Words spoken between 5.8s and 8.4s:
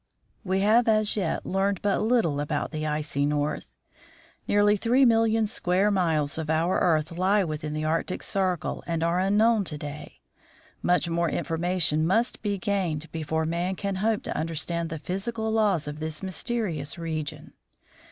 miles of our earth lie within the Arctic